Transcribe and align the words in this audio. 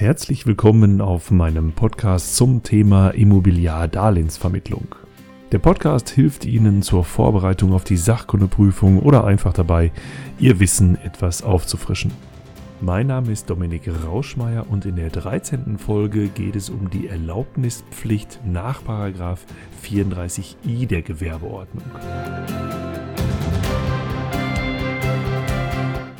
Herzlich 0.00 0.46
willkommen 0.46 1.02
auf 1.02 1.30
meinem 1.30 1.72
Podcast 1.72 2.34
zum 2.34 2.62
Thema 2.62 3.10
Immobiliardarlehensvermittlung. 3.10 4.94
Der 5.52 5.58
Podcast 5.58 6.08
hilft 6.08 6.46
Ihnen 6.46 6.80
zur 6.80 7.04
Vorbereitung 7.04 7.74
auf 7.74 7.84
die 7.84 7.98
Sachkundeprüfung 7.98 9.00
oder 9.00 9.24
einfach 9.24 9.52
dabei, 9.52 9.92
Ihr 10.38 10.58
Wissen 10.58 10.96
etwas 11.04 11.42
aufzufrischen. 11.42 12.12
Mein 12.80 13.08
Name 13.08 13.30
ist 13.30 13.50
Dominik 13.50 13.90
Rauschmeier 14.06 14.64
und 14.70 14.86
in 14.86 14.96
der 14.96 15.10
13. 15.10 15.76
Folge 15.76 16.28
geht 16.28 16.56
es 16.56 16.70
um 16.70 16.88
die 16.88 17.08
Erlaubnispflicht 17.08 18.40
nach 18.46 18.80
34i 18.82 20.86
der 20.86 21.02
Gewerbeordnung. 21.02 21.84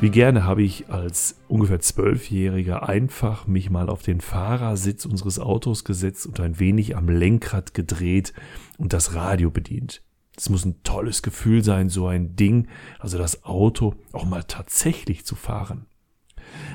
Wie 0.00 0.08
gerne 0.08 0.44
habe 0.44 0.62
ich 0.62 0.88
als 0.88 1.38
ungefähr 1.46 1.78
Zwölfjähriger 1.78 2.88
einfach 2.88 3.46
mich 3.46 3.68
mal 3.68 3.90
auf 3.90 4.00
den 4.00 4.22
Fahrersitz 4.22 5.04
unseres 5.04 5.38
Autos 5.38 5.84
gesetzt 5.84 6.24
und 6.24 6.40
ein 6.40 6.58
wenig 6.58 6.96
am 6.96 7.10
Lenkrad 7.10 7.74
gedreht 7.74 8.32
und 8.78 8.94
das 8.94 9.14
Radio 9.14 9.50
bedient. 9.50 10.02
Es 10.38 10.48
muss 10.48 10.64
ein 10.64 10.82
tolles 10.84 11.20
Gefühl 11.20 11.62
sein, 11.62 11.90
so 11.90 12.06
ein 12.06 12.34
Ding, 12.34 12.68
also 12.98 13.18
das 13.18 13.44
Auto 13.44 13.94
auch 14.12 14.24
mal 14.24 14.42
tatsächlich 14.44 15.26
zu 15.26 15.34
fahren. 15.34 15.84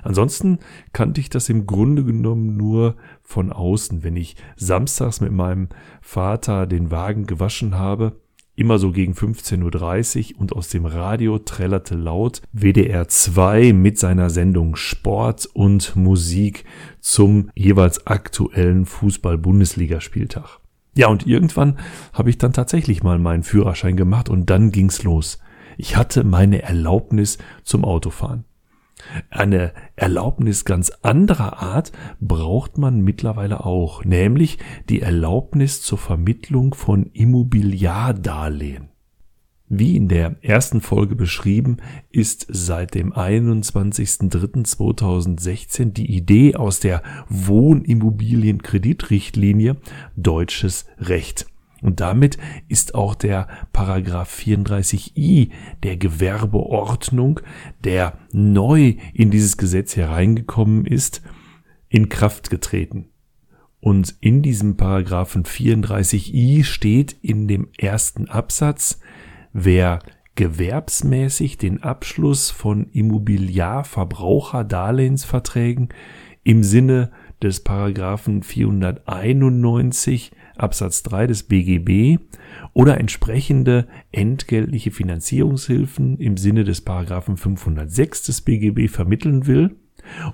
Ansonsten 0.04 0.60
kannte 0.94 1.20
ich 1.20 1.32
das 1.32 1.50
im 1.50 1.66
Grunde 1.66 2.04
genommen 2.04 2.55
nur 2.55 2.96
von 3.24 3.52
außen, 3.52 4.04
wenn 4.04 4.18
ich 4.18 4.36
samstags 4.55 5.20
mit 5.20 5.32
meinem 5.32 5.70
Vater 6.00 6.68
den 6.68 6.92
Wagen 6.92 7.26
gewaschen 7.26 7.74
habe 7.74 8.22
immer 8.55 8.80
so 8.80 8.91
gegen 8.91 9.14
15.30 9.14 10.34
Uhr 10.34 10.41
und 10.41 10.54
aus 10.54 10.70
dem 10.70 10.86
Radio 10.86 11.40
trällerte 11.40 11.96
laut 11.96 12.41
WDR 12.54 13.08
2 13.08 13.73
mit 13.73 14.00
seiner 14.00 14.30
Sendung 14.30 14.76
Sport 14.76 15.48
und 15.54 15.96
Musik 15.96 16.66
zum 16.99 17.49
jeweils 17.55 18.08
aktuellen 18.08 18.86
Fußball-Bundesligaspieltag. 18.86 20.60
Ja, 20.98 21.07
und 21.07 21.27
irgendwann 21.27 21.77
habe 22.13 22.30
ich 22.30 22.38
dann 22.38 22.54
tatsächlich 22.54 23.04
mal 23.04 23.20
meinen 23.20 23.43
Führerschein 23.43 23.98
gemacht 23.98 24.30
und 24.30 24.49
dann 24.49 24.71
ging's 24.71 25.04
los. 25.04 25.40
Ich 25.77 25.98
hatte 25.98 26.24
meine 26.24 26.62
Erlaubnis 26.62 27.37
zum 27.63 27.84
Autofahren. 27.84 28.46
Eine 29.29 29.74
Erlaubnis 29.96 30.65
ganz 30.65 30.90
anderer 31.01 31.62
Art 31.62 31.91
braucht 32.20 32.77
man 32.77 32.99
mittlerweile 33.02 33.65
auch, 33.65 34.04
nämlich 34.05 34.57
die 34.90 35.02
Erlaubnis 35.02 35.82
zur 35.82 35.98
Vermittlung 35.98 36.74
von 36.74 37.10
Immobiliardarlehen. 37.13 38.90
Wie 39.68 39.96
in 39.96 40.07
der 40.07 40.35
ersten 40.43 40.79
Folge 40.79 41.15
beschrieben, 41.15 41.77
ist 42.12 42.46
seit 42.49 42.93
dem 42.93 43.13
21.03.2016 43.13 45.91
die 45.91 46.15
Idee 46.15 46.55
aus 46.55 46.80
der 46.80 47.02
Wohnimmobilienkreditrichtlinie 47.30 49.77
deutsches 50.15 50.85
Recht. 50.99 51.48
Und 51.86 52.00
damit 52.00 52.40
ist 52.68 52.96
auch 52.96 53.14
der 53.14 53.48
Paragraph 53.72 54.40
34i 54.40 55.52
der 55.84 55.98
Gewerbeordnung, 55.98 57.42
der 57.84 58.18
neu 58.32 58.96
in 59.14 59.30
dieses 59.30 59.58
Gesetz 59.58 59.96
hereingekommen 59.96 60.88
ist, 60.88 61.22
in 61.88 62.10
Kraft 62.10 62.50
getreten. 62.50 63.10
Und 63.82 64.16
in 64.19 64.42
diesem 64.42 64.78
Paragraphen 64.78 65.44
34i 65.44 66.64
steht 66.64 67.16
in 67.22 67.47
dem 67.47 67.68
ersten 67.78 68.30
Absatz, 68.30 69.00
wer 69.53 70.00
gewerbsmäßig 70.34 71.59
den 71.59 71.84
Abschluss 71.84 72.50
von 72.50 72.88
Immobiliarverbraucherdarlehensverträgen 72.94 75.90
im 76.44 76.64
Sinne 76.64 77.12
des 77.44 77.64
Paragraphen 77.64 78.42
491 78.42 80.31
Absatz 80.58 81.03
3 81.03 81.28
des 81.28 81.44
BGB 81.44 82.20
oder 82.74 83.00
entsprechende 83.00 83.88
entgeltliche 84.12 84.92
Finanzierungshilfen 84.92 86.18
im 86.18 86.38
Sinne 86.38 86.64
des 86.64 86.82
Paragraphen 86.82 87.38
506 87.38 88.24
des 88.24 88.42
BGB 88.42 88.90
vermitteln 88.90 89.48
will 89.48 89.76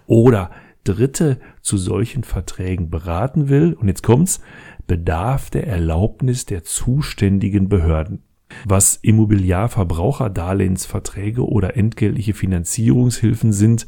oder 0.06 0.52
Dritte 0.84 1.40
zu 1.62 1.78
solchen 1.78 2.24
Verträgen 2.24 2.90
beraten 2.90 3.50
will, 3.50 3.74
und 3.74 3.88
jetzt 3.88 4.02
kommt's, 4.02 4.42
bedarf 4.88 5.52
der 5.52 5.68
Erlaubnis 5.68 6.46
der 6.46 6.64
zuständigen 6.64 7.70
Behörden. 7.70 8.24
Was 8.66 8.96
Immobiliarverbraucherdarlehensverträge 8.98 11.48
oder 11.48 11.78
entgeltliche 11.78 12.34
Finanzierungshilfen 12.34 13.54
sind, 13.54 13.86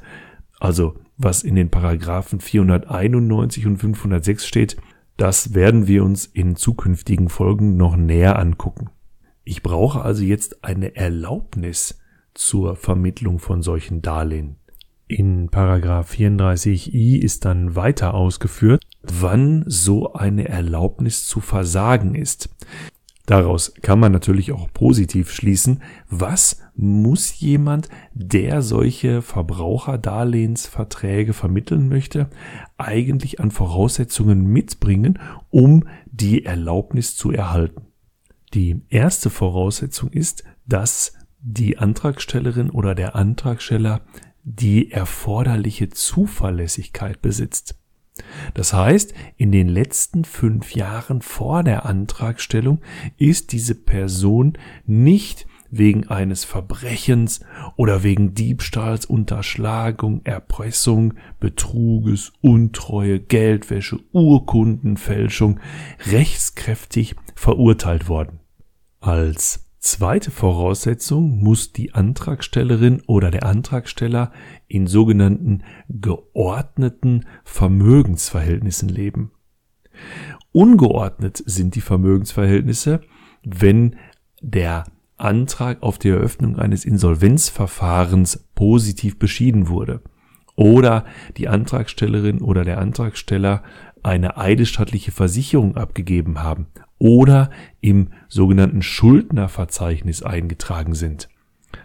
also 0.59 0.99
was 1.17 1.41
in 1.43 1.55
den 1.55 1.69
Paragraphen 1.69 2.39
491 2.39 3.65
und 3.65 3.77
506 3.77 4.45
steht, 4.45 4.77
das 5.17 5.53
werden 5.53 5.87
wir 5.87 6.03
uns 6.03 6.25
in 6.25 6.55
zukünftigen 6.55 7.29
Folgen 7.29 7.77
noch 7.77 7.95
näher 7.95 8.39
angucken. 8.39 8.89
Ich 9.43 9.61
brauche 9.61 10.01
also 10.01 10.23
jetzt 10.23 10.63
eine 10.63 10.95
Erlaubnis 10.95 11.99
zur 12.33 12.75
Vermittlung 12.75 13.39
von 13.39 13.61
solchen 13.61 14.01
Darlehen. 14.01 14.55
In 15.07 15.49
Paragraph 15.49 16.11
34i 16.11 17.21
ist 17.21 17.45
dann 17.45 17.75
weiter 17.75 18.13
ausgeführt, 18.13 18.83
wann 19.03 19.63
so 19.67 20.13
eine 20.13 20.47
Erlaubnis 20.47 21.27
zu 21.27 21.41
versagen 21.41 22.15
ist. 22.15 22.49
Daraus 23.25 23.73
kann 23.81 23.99
man 23.99 24.11
natürlich 24.11 24.51
auch 24.51 24.67
positiv 24.73 25.31
schließen, 25.31 25.81
was 26.09 26.59
muss 26.75 27.39
jemand, 27.39 27.87
der 28.13 28.61
solche 28.61 29.21
Verbraucherdarlehensverträge 29.21 31.31
vermitteln 31.31 31.87
möchte, 31.87 32.29
eigentlich 32.77 33.39
an 33.39 33.51
Voraussetzungen 33.51 34.45
mitbringen, 34.45 35.19
um 35.49 35.87
die 36.05 36.43
Erlaubnis 36.43 37.15
zu 37.15 37.31
erhalten. 37.31 37.85
Die 38.53 38.81
erste 38.89 39.29
Voraussetzung 39.29 40.09
ist, 40.09 40.43
dass 40.65 41.13
die 41.39 41.77
Antragstellerin 41.77 42.69
oder 42.69 42.93
der 42.93 43.15
Antragsteller 43.15 44.01
die 44.43 44.91
erforderliche 44.91 45.89
Zuverlässigkeit 45.89 47.21
besitzt. 47.21 47.75
Das 48.53 48.73
heißt, 48.73 49.13
in 49.37 49.51
den 49.51 49.67
letzten 49.67 50.23
fünf 50.25 50.75
Jahren 50.75 51.21
vor 51.21 51.63
der 51.63 51.85
Antragstellung 51.85 52.81
ist 53.17 53.51
diese 53.51 53.75
Person 53.75 54.57
nicht 54.85 55.47
wegen 55.71 56.07
eines 56.07 56.43
Verbrechens 56.43 57.39
oder 57.75 58.03
wegen 58.03 58.35
Diebstahls, 58.35 59.07
Unterschlagung, 59.07 60.21
Erpressung, 60.23 61.15
Betruges, 61.39 62.31
Untreue, 62.41 63.19
Geldwäsche, 63.19 63.99
Urkundenfälschung 64.11 65.59
rechtskräftig 66.05 67.15
verurteilt 67.33 68.07
worden. 68.07 68.39
Als 68.99 69.65
zweite 69.83 70.31
Voraussetzung 70.31 71.43
muss 71.43 71.73
die 71.73 71.93
Antragstellerin 71.93 73.01
oder 73.05 73.31
der 73.31 73.45
Antragsteller 73.45 74.31
in 74.67 74.87
sogenannten 74.87 75.63
geordneten 75.89 77.25
Vermögensverhältnissen 77.43 78.87
leben. 78.87 79.31
Ungeordnet 80.53 81.43
sind 81.45 81.75
die 81.75 81.81
Vermögensverhältnisse, 81.81 83.01
wenn 83.43 83.97
der 84.41 84.85
Antrag 85.17 85.83
auf 85.83 85.99
die 85.99 86.09
Eröffnung 86.09 86.57
eines 86.57 86.85
Insolvenzverfahrens 86.85 88.47
positiv 88.55 89.19
beschieden 89.19 89.67
wurde 89.67 90.01
oder 90.55 91.03
die 91.35 91.49
Antragstellerin 91.49 92.41
oder 92.41 92.63
der 92.63 92.79
Antragsteller 92.79 93.63
eine 94.01 94.37
eidesstattliche 94.37 95.11
Versicherung 95.11 95.75
abgegeben 95.75 96.41
haben 96.41 96.67
oder 97.03 97.49
im 97.81 98.11
sogenannten 98.29 98.81
Schuldnerverzeichnis 98.81 100.23
eingetragen 100.23 100.95
sind. 100.95 101.27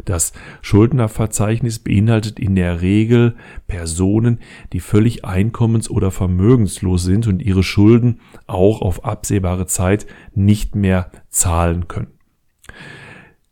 Das 0.04 0.32
Schuldnerverzeichnis 0.62 1.80
beinhaltet 1.80 2.38
in 2.38 2.54
der 2.54 2.82
Regel 2.82 3.34
Personen, 3.66 4.38
die 4.72 4.78
völlig 4.78 5.24
einkommens- 5.24 5.90
oder 5.90 6.12
vermögenslos 6.12 7.02
sind 7.02 7.26
und 7.26 7.42
ihre 7.42 7.64
Schulden 7.64 8.20
auch 8.46 8.80
auf 8.80 9.04
absehbare 9.04 9.66
Zeit 9.66 10.06
nicht 10.36 10.76
mehr 10.76 11.10
zahlen 11.30 11.88
können. 11.88 12.12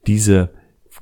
Diese 0.06 0.52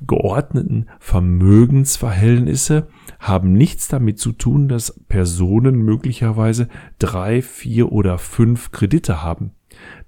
geordneten 0.07 0.87
Vermögensverhältnisse 0.99 2.87
haben 3.19 3.53
nichts 3.53 3.87
damit 3.87 4.17
zu 4.17 4.31
tun, 4.31 4.67
dass 4.67 4.99
Personen 5.07 5.75
möglicherweise 5.75 6.69
drei, 6.97 7.43
vier 7.43 7.91
oder 7.91 8.17
fünf 8.17 8.71
Kredite 8.71 9.21
haben. 9.21 9.51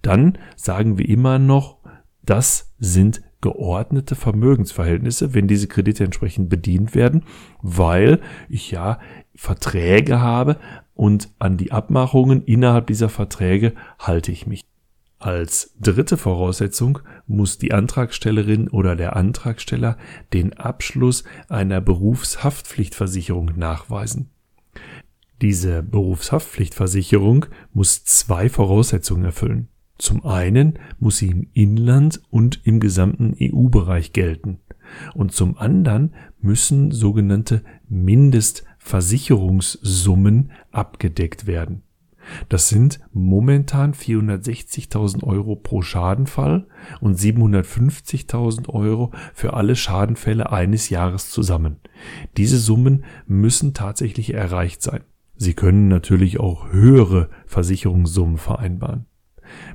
Dann 0.01 0.37
sagen 0.55 0.97
wir 0.97 1.07
immer 1.07 1.39
noch, 1.39 1.77
das 2.23 2.73
sind 2.79 3.21
geordnete 3.41 4.15
Vermögensverhältnisse, 4.15 5.33
wenn 5.33 5.47
diese 5.47 5.67
Kredite 5.67 6.03
entsprechend 6.03 6.49
bedient 6.49 6.95
werden, 6.95 7.23
weil 7.61 8.19
ich 8.49 8.71
ja 8.71 8.99
Verträge 9.35 10.19
habe 10.19 10.57
und 10.95 11.29
an 11.37 11.57
die 11.57 11.71
Abmachungen 11.71 12.43
innerhalb 12.43 12.87
dieser 12.87 13.09
Verträge 13.09 13.73
halte 13.99 14.31
ich 14.31 14.47
mich. 14.47 14.63
Als 15.19 15.75
dritte 15.79 16.17
Voraussetzung 16.17 16.99
muss 17.25 17.57
die 17.57 17.73
Antragstellerin 17.73 18.67
oder 18.67 18.95
der 18.95 19.15
Antragsteller 19.15 19.97
den 20.33 20.53
Abschluss 20.53 21.23
einer 21.49 21.81
Berufshaftpflichtversicherung 21.81 23.53
nachweisen. 23.55 24.29
Diese 25.41 25.83
Berufshaftpflichtversicherung 25.83 27.45
muss 27.71 28.03
zwei 28.03 28.49
Voraussetzungen 28.49 29.25
erfüllen. 29.25 29.67
Zum 29.99 30.25
einen 30.25 30.79
muss 30.99 31.17
sie 31.17 31.29
im 31.29 31.47
Inland 31.53 32.21
und 32.29 32.61
im 32.65 32.79
gesamten 32.79 33.35
EU-Bereich 33.39 34.13
gelten. 34.13 34.59
Und 35.13 35.33
zum 35.33 35.57
anderen 35.57 36.15
müssen 36.39 36.91
sogenannte 36.91 37.61
Mindestversicherungssummen 37.89 40.51
abgedeckt 40.71 41.45
werden. 41.45 41.83
Das 42.49 42.69
sind 42.69 42.99
momentan 43.13 43.93
460.000 43.93 45.23
Euro 45.23 45.55
pro 45.55 45.81
Schadenfall 45.81 46.67
und 46.99 47.17
750.000 47.17 48.69
Euro 48.69 49.11
für 49.33 49.53
alle 49.53 49.75
Schadenfälle 49.75 50.51
eines 50.51 50.89
Jahres 50.89 51.29
zusammen. 51.29 51.77
Diese 52.35 52.57
Summen 52.57 53.05
müssen 53.27 53.73
tatsächlich 53.73 54.33
erreicht 54.33 54.81
sein. 54.81 55.01
Sie 55.37 55.53
können 55.53 55.87
natürlich 55.87 56.39
auch 56.39 56.71
höhere 56.71 57.29
Versicherungssummen 57.45 58.37
vereinbaren. 58.37 59.05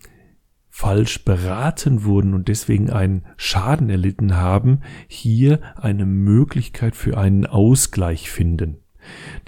falsch 0.68 1.24
beraten 1.24 2.04
wurden 2.04 2.34
und 2.34 2.48
deswegen 2.48 2.90
einen 2.90 3.24
Schaden 3.36 3.88
erlitten 3.90 4.36
haben, 4.36 4.80
hier 5.06 5.60
eine 5.76 6.04
Möglichkeit 6.04 6.96
für 6.96 7.16
einen 7.16 7.46
Ausgleich 7.46 8.28
finden. 8.28 8.83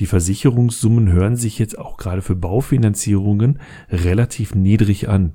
Die 0.00 0.06
Versicherungssummen 0.06 1.11
hören 1.11 1.37
sich 1.37 1.58
jetzt 1.58 1.79
auch 1.79 1.97
gerade 1.97 2.23
für 2.23 2.37
Baufinanzierungen 2.37 3.61
relativ 3.91 4.55
niedrig 4.55 5.08
an. 5.08 5.35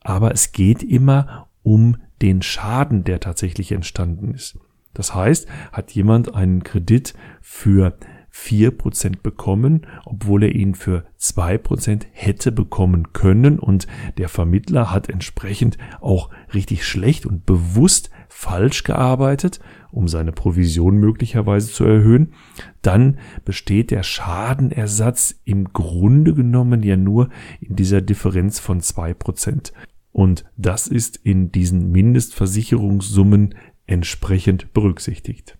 Aber 0.00 0.32
es 0.32 0.52
geht 0.52 0.82
immer 0.82 1.48
um 1.62 1.96
den 2.22 2.42
Schaden, 2.42 3.04
der 3.04 3.20
tatsächlich 3.20 3.72
entstanden 3.72 4.32
ist. 4.32 4.58
Das 4.94 5.14
heißt, 5.14 5.46
hat 5.72 5.92
jemand 5.92 6.34
einen 6.34 6.62
Kredit 6.62 7.14
für 7.40 7.96
vier 8.30 8.70
Prozent 8.70 9.22
bekommen, 9.22 9.86
obwohl 10.04 10.44
er 10.44 10.54
ihn 10.54 10.74
für 10.74 11.04
zwei 11.16 11.58
Prozent 11.58 12.06
hätte 12.12 12.52
bekommen 12.52 13.12
können 13.12 13.58
und 13.58 13.86
der 14.16 14.28
Vermittler 14.28 14.92
hat 14.92 15.08
entsprechend 15.08 15.78
auch 16.00 16.30
richtig 16.54 16.86
schlecht 16.86 17.26
und 17.26 17.46
bewusst 17.46 18.10
falsch 18.28 18.84
gearbeitet, 18.84 19.60
um 19.90 20.08
seine 20.08 20.32
Provision 20.32 20.98
möglicherweise 20.98 21.72
zu 21.72 21.84
erhöhen, 21.84 22.34
dann 22.82 23.18
besteht 23.44 23.90
der 23.90 24.02
Schadenersatz 24.02 25.40
im 25.44 25.72
Grunde 25.72 26.34
genommen 26.34 26.82
ja 26.82 26.96
nur 26.96 27.30
in 27.60 27.76
dieser 27.76 28.00
Differenz 28.00 28.58
von 28.58 28.80
zwei 28.80 29.14
Prozent. 29.14 29.72
Und 30.12 30.44
das 30.56 30.88
ist 30.88 31.16
in 31.16 31.52
diesen 31.52 31.90
Mindestversicherungssummen 31.90 33.54
entsprechend 33.86 34.72
berücksichtigt. 34.72 35.58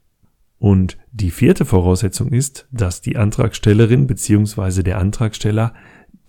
Und 0.58 0.98
die 1.12 1.30
vierte 1.30 1.64
Voraussetzung 1.64 2.32
ist, 2.32 2.68
dass 2.72 3.00
die 3.00 3.16
Antragstellerin 3.16 4.06
bzw. 4.06 4.82
der 4.82 4.98
Antragsteller 4.98 5.74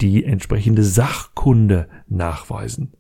die 0.01 0.23
entsprechende 0.23 0.83
Sachkunde 0.83 1.89
nachweisen. 2.07 2.93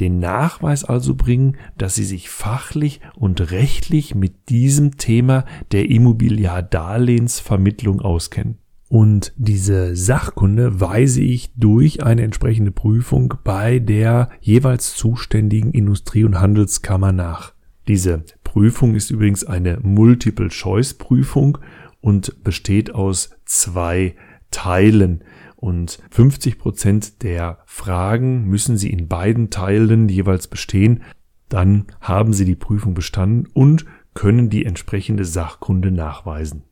Den 0.00 0.18
Nachweis 0.18 0.82
also 0.84 1.14
bringen, 1.14 1.58
dass 1.76 1.94
sie 1.94 2.04
sich 2.04 2.30
fachlich 2.30 3.02
und 3.14 3.50
rechtlich 3.50 4.14
mit 4.14 4.48
diesem 4.48 4.96
Thema 4.96 5.44
der 5.72 5.90
Immobiliardarlehensvermittlung 5.90 8.00
auskennen. 8.00 8.56
Und 8.88 9.34
diese 9.36 9.94
Sachkunde 9.94 10.80
weise 10.80 11.20
ich 11.20 11.52
durch 11.54 12.02
eine 12.02 12.22
entsprechende 12.22 12.70
Prüfung 12.72 13.34
bei 13.44 13.78
der 13.78 14.30
jeweils 14.40 14.96
zuständigen 14.96 15.70
Industrie- 15.70 16.24
und 16.24 16.40
Handelskammer 16.40 17.12
nach. 17.12 17.52
Diese 17.86 18.24
Prüfung 18.42 18.96
ist 18.96 19.12
übrigens 19.12 19.44
eine 19.44 19.78
Multiple-Choice-Prüfung 19.80 21.58
und 22.00 22.42
besteht 22.42 22.92
aus 22.92 23.30
zwei 23.44 24.16
Teilen. 24.50 25.22
Und 25.60 25.98
50 26.10 26.58
Prozent 26.58 27.22
der 27.22 27.58
Fragen 27.66 28.46
müssen 28.46 28.78
Sie 28.78 28.90
in 28.90 29.08
beiden 29.08 29.50
Teilen 29.50 30.08
jeweils 30.08 30.48
bestehen. 30.48 31.02
Dann 31.50 31.84
haben 32.00 32.32
Sie 32.32 32.46
die 32.46 32.56
Prüfung 32.56 32.94
bestanden 32.94 33.46
und 33.52 33.84
können 34.14 34.48
die 34.48 34.64
entsprechende 34.64 35.26
Sachkunde 35.26 35.90
nachweisen. 35.90 36.62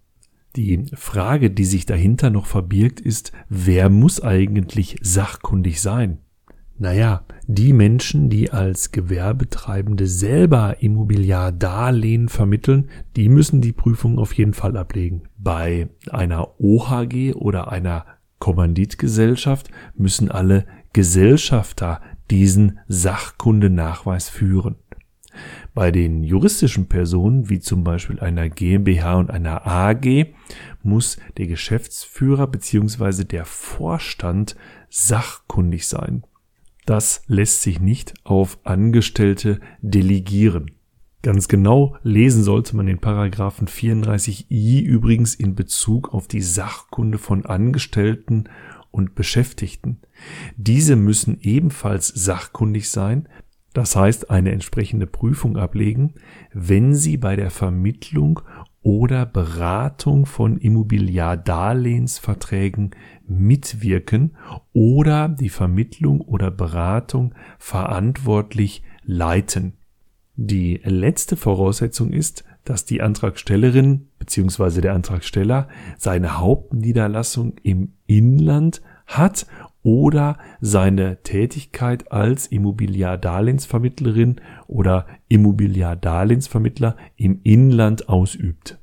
Die 0.57 0.87
Frage, 0.95 1.51
die 1.51 1.67
sich 1.67 1.85
dahinter 1.85 2.31
noch 2.31 2.47
verbirgt, 2.47 2.99
ist, 2.99 3.33
wer 3.51 3.91
muss 3.91 4.23
eigentlich 4.23 4.97
sachkundig 5.03 5.83
sein? 5.83 6.19
Naja, 6.79 7.25
die 7.47 7.75
Menschen, 7.75 8.31
die 8.31 8.53
als 8.53 8.91
Gewerbetreibende 8.91 10.07
selber 10.07 10.81
Immobiliardarlehen 10.81 12.31
vermitteln, 12.31 12.89
die 13.17 13.29
müssen 13.29 13.61
die 13.61 13.73
Prüfung 13.73 14.19
auf 14.19 14.33
jeden 14.33 14.55
Fall 14.55 14.77
ablegen. 14.79 15.25
Bei 15.37 15.89
einer 16.11 16.59
OHG 16.59 17.35
oder 17.35 17.71
einer 17.71 18.07
Kommanditgesellschaft 18.39 19.69
müssen 19.95 20.31
alle 20.31 20.67
Gesellschafter 20.93 22.01
diesen 22.31 22.79
Sachkundenachweis 22.89 24.29
führen. 24.29 24.77
Bei 25.75 25.91
den 25.91 26.25
juristischen 26.25 26.89
Personen, 26.89 27.49
wie 27.49 27.61
zum 27.61 27.85
Beispiel 27.85 28.19
einer 28.21 28.49
GmbH 28.49 29.15
und 29.15 29.31
einer 29.31 29.67
AG, 29.67 30.27
muss 30.83 31.19
der 31.37 31.47
Geschäftsführer 31.47 32.47
bzw. 32.47 33.25
der 33.25 33.45
Vorstand 33.45 34.57
sachkundig 34.89 35.87
sein. 35.87 36.25
Das 36.87 37.23
lässt 37.27 37.63
sich 37.63 37.81
nicht 37.81 38.15
auf 38.25 38.59
Angestellte 38.65 39.61
delegieren. 39.83 40.73
Ganz 41.29 41.47
genau 41.47 41.95
lesen 42.03 42.43
sollte 42.43 42.75
man 42.75 42.87
den 42.87 43.01
Paragraphen 43.01 43.69
34i 43.69 44.81
übrigens 44.81 45.35
in 45.35 45.55
Bezug 45.55 46.15
auf 46.15 46.27
die 46.27 46.41
Sachkunde 46.41 47.19
von 47.19 47.45
Angestellten 47.45 48.45
und 48.91 49.15
Beschäftigten. 49.15 50.01
Diese 50.57 50.97
müssen 50.97 51.39
ebenfalls 51.43 52.09
sachkundig 52.09 52.89
sein, 52.89 53.29
das 53.75 53.95
heißt 53.95 54.31
eine 54.31 54.53
entsprechende 54.53 55.07
Prüfung 55.07 55.59
ablegen, 55.59 56.15
wenn 56.55 56.95
sie 56.95 57.19
bei 57.19 57.37
der 57.37 57.51
Vermittlung 57.51 58.41
oder 58.81 59.27
Beratung 59.27 60.25
von 60.25 60.57
Immobiliardarlehensverträgen 60.57 62.93
mitwirken 63.27 64.35
oder 64.73 65.29
die 65.29 65.51
Vermittlung 65.51 66.23
oder 66.23 66.51
Beratung 66.51 67.35
verantwortlich 67.59 68.83
leiten. 69.05 69.75
Die 70.41 70.81
letzte 70.85 71.35
Voraussetzung 71.35 72.13
ist, 72.13 72.45
dass 72.65 72.85
die 72.85 73.03
Antragstellerin 73.03 74.07
bzw. 74.21 74.81
der 74.81 74.95
Antragsteller 74.95 75.67
seine 75.99 76.39
Hauptniederlassung 76.39 77.55
im 77.65 77.95
Inland 78.07 78.81
hat 79.09 79.49
oder 79.83 80.39
seine 80.61 81.25
Tätigkeit 81.25 82.13
als 82.13 82.47
Immobiliardarlehensvermittlerin 82.47 84.41
oder 84.69 85.09
Immobiliardarlehensvermittler 85.27 86.97
im 87.17 87.41
Inland 87.43 88.09
ausübt. 88.09 88.79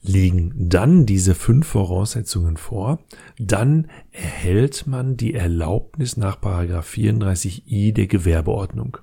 Liegen 0.00 0.54
dann 0.56 1.04
diese 1.04 1.34
fünf 1.34 1.66
Voraussetzungen 1.66 2.56
vor, 2.56 3.00
dann 3.38 3.88
erhält 4.10 4.86
man 4.86 5.18
die 5.18 5.34
Erlaubnis 5.34 6.16
nach 6.16 6.40
34i 6.40 7.92
der 7.92 8.06
Gewerbeordnung. 8.06 8.96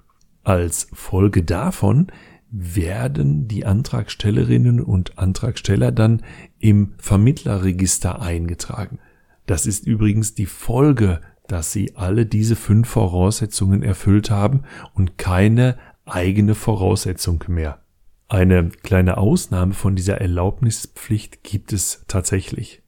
Als 0.45 0.87
Folge 0.93 1.43
davon 1.43 2.11
werden 2.51 3.47
die 3.47 3.65
Antragstellerinnen 3.65 4.79
und 4.79 5.17
Antragsteller 5.17 5.91
dann 5.91 6.21
im 6.59 6.93
Vermittlerregister 6.99 8.21
eingetragen. 8.21 8.99
Das 9.47 9.65
ist 9.65 9.87
übrigens 9.87 10.35
die 10.35 10.45
Folge, 10.45 11.19
dass 11.47 11.71
sie 11.71 11.95
alle 11.95 12.27
diese 12.27 12.55
fünf 12.55 12.87
Voraussetzungen 12.87 13.81
erfüllt 13.81 14.29
haben 14.29 14.61
und 14.93 15.17
keine 15.17 15.77
eigene 16.05 16.53
Voraussetzung 16.53 17.43
mehr. 17.47 17.81
Eine 18.27 18.69
kleine 18.69 19.17
Ausnahme 19.17 19.73
von 19.73 19.95
dieser 19.95 20.21
Erlaubnispflicht 20.21 21.43
gibt 21.43 21.73
es 21.73 22.05
tatsächlich. 22.07 22.83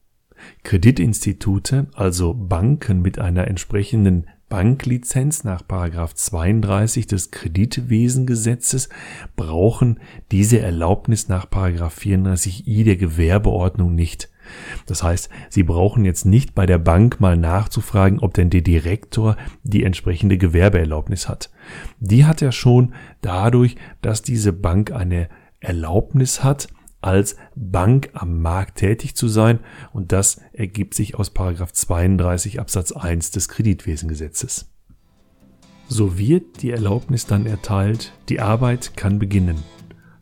Kreditinstitute, 0.63 1.87
also 1.95 2.35
Banken 2.35 3.01
mit 3.01 3.17
einer 3.17 3.47
entsprechenden 3.47 4.27
Banklizenz 4.49 5.43
nach 5.43 5.61
32 5.61 7.05
des 7.05 7.31
Kreditwesengesetzes 7.31 8.89
brauchen 9.35 9.99
diese 10.31 10.59
Erlaubnis 10.59 11.27
nach 11.27 11.47
34i 11.47 12.83
der 12.85 12.95
Gewerbeordnung 12.95 13.93
nicht. 13.93 14.29
Das 14.85 15.03
heißt, 15.03 15.29
Sie 15.49 15.63
brauchen 15.63 16.05
jetzt 16.05 16.25
nicht 16.25 16.55
bei 16.55 16.65
der 16.65 16.77
Bank 16.77 17.19
mal 17.19 17.35
nachzufragen, 17.35 18.19
ob 18.19 18.33
denn 18.33 18.49
der 18.49 18.61
Direktor 18.61 19.35
die 19.63 19.83
entsprechende 19.83 20.37
Gewerbeerlaubnis 20.37 21.27
hat. 21.27 21.49
Die 21.99 22.25
hat 22.25 22.41
er 22.41 22.53
schon 22.53 22.93
dadurch, 23.21 23.75
dass 24.01 24.21
diese 24.21 24.53
Bank 24.53 24.93
eine 24.93 25.27
Erlaubnis 25.59 26.43
hat, 26.43 26.69
als 27.07 27.37
Bank 27.55 28.09
am 28.13 28.41
Markt 28.41 28.79
tätig 28.79 29.15
zu 29.15 29.29
sein 29.29 29.59
und 29.93 30.11
das 30.11 30.41
ergibt 30.51 30.93
sich 30.93 31.15
aus 31.15 31.31
32 31.33 32.59
Absatz 32.59 32.91
1 32.91 33.31
des 33.31 33.47
Kreditwesengesetzes. 33.47 34.69
So 35.87 36.17
wird 36.17 36.61
die 36.61 36.71
Erlaubnis 36.71 37.25
dann 37.25 37.45
erteilt, 37.45 38.11
die 38.27 38.41
Arbeit 38.41 38.97
kann 38.97 39.19
beginnen. 39.19 39.63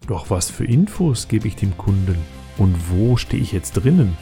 Doch 0.05 0.29
was 0.29 0.51
für 0.51 0.65
Infos 0.65 1.27
gebe 1.27 1.47
ich 1.47 1.55
dem 1.55 1.75
Kunden 1.75 2.17
und 2.59 2.75
wo 2.91 3.17
stehe 3.17 3.41
ich 3.41 3.51
jetzt 3.51 3.71
drinnen? 3.73 4.15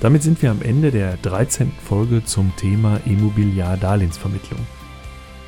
Damit 0.00 0.24
sind 0.24 0.42
wir 0.42 0.50
am 0.50 0.62
Ende 0.62 0.90
der 0.90 1.18
13. 1.18 1.70
Folge 1.84 2.24
zum 2.24 2.54
Thema 2.56 3.00
Immobiliardarlehensvermittlung. 3.04 4.66